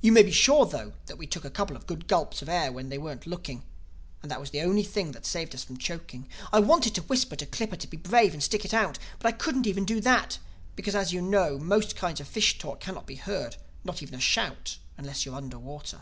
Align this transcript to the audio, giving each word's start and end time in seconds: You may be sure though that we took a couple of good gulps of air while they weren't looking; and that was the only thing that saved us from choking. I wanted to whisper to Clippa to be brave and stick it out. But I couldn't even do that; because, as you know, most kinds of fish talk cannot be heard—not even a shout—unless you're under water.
You 0.00 0.10
may 0.10 0.22
be 0.22 0.30
sure 0.30 0.64
though 0.64 0.94
that 1.04 1.18
we 1.18 1.26
took 1.26 1.44
a 1.44 1.50
couple 1.50 1.76
of 1.76 1.86
good 1.86 2.08
gulps 2.08 2.40
of 2.40 2.48
air 2.48 2.72
while 2.72 2.84
they 2.84 2.96
weren't 2.96 3.26
looking; 3.26 3.62
and 4.22 4.30
that 4.30 4.40
was 4.40 4.48
the 4.48 4.62
only 4.62 4.82
thing 4.82 5.12
that 5.12 5.26
saved 5.26 5.54
us 5.54 5.64
from 5.64 5.76
choking. 5.76 6.30
I 6.50 6.60
wanted 6.60 6.94
to 6.94 7.02
whisper 7.02 7.36
to 7.36 7.44
Clippa 7.44 7.76
to 7.80 7.86
be 7.86 7.98
brave 7.98 8.32
and 8.32 8.42
stick 8.42 8.64
it 8.64 8.72
out. 8.72 8.98
But 9.18 9.28
I 9.28 9.36
couldn't 9.36 9.66
even 9.66 9.84
do 9.84 10.00
that; 10.00 10.38
because, 10.76 10.94
as 10.94 11.12
you 11.12 11.20
know, 11.20 11.58
most 11.58 11.94
kinds 11.94 12.20
of 12.20 12.26
fish 12.26 12.56
talk 12.56 12.80
cannot 12.80 13.06
be 13.06 13.16
heard—not 13.16 14.02
even 14.02 14.14
a 14.14 14.18
shout—unless 14.18 15.26
you're 15.26 15.34
under 15.36 15.58
water. 15.58 16.00